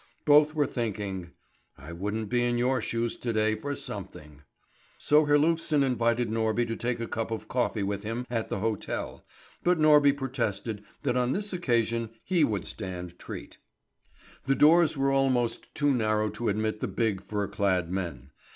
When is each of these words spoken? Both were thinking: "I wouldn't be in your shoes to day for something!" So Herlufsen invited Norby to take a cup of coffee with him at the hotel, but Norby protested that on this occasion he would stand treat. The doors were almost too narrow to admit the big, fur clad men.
Both 0.25 0.55
were 0.55 0.65
thinking: 0.65 1.29
"I 1.77 1.91
wouldn't 1.91 2.27
be 2.29 2.43
in 2.43 2.57
your 2.57 2.81
shoes 2.81 3.15
to 3.17 3.31
day 3.31 3.53
for 3.53 3.75
something!" 3.75 4.41
So 4.97 5.27
Herlufsen 5.27 5.83
invited 5.83 6.27
Norby 6.27 6.65
to 6.69 6.75
take 6.75 6.99
a 6.99 7.05
cup 7.05 7.29
of 7.29 7.47
coffee 7.47 7.83
with 7.83 8.01
him 8.01 8.25
at 8.27 8.49
the 8.49 8.61
hotel, 8.61 9.23
but 9.63 9.77
Norby 9.77 10.17
protested 10.17 10.83
that 11.03 11.15
on 11.17 11.33
this 11.33 11.53
occasion 11.53 12.09
he 12.23 12.43
would 12.43 12.65
stand 12.65 13.19
treat. 13.19 13.59
The 14.47 14.55
doors 14.55 14.97
were 14.97 15.11
almost 15.11 15.71
too 15.75 15.93
narrow 15.93 16.31
to 16.31 16.49
admit 16.49 16.79
the 16.79 16.87
big, 16.87 17.21
fur 17.21 17.47
clad 17.47 17.91
men. 17.91 18.31